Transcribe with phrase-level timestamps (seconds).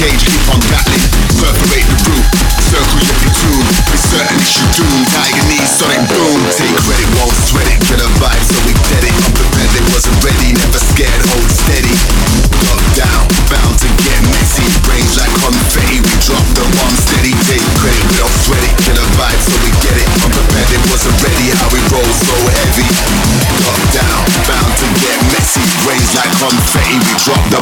[0.00, 1.04] Engage, keep on battling,
[1.36, 2.24] perforate the group.
[2.72, 4.96] Circle your platoon, it's certain it's your doom.
[5.12, 6.40] Tiger knees, sonic boom.
[6.56, 9.12] Take credit, won't sweat it, get a vibe so we dead it.
[9.28, 11.92] Unprepared, it wasn't ready, never scared, hold steady.
[12.64, 17.36] Lock down, bound to get messy Range like confetti, we drop the one steady.
[17.44, 20.08] Take credit, we don't sweat it, get a vibe so we get it.
[20.24, 22.88] Unprepared, it wasn't ready, how we roll so heavy.
[23.68, 25.60] Lock down, bound to get messy.
[25.84, 27.60] Range like confetti, we drop the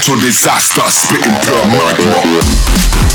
[0.00, 3.09] natural disaster, spitting through pure magma.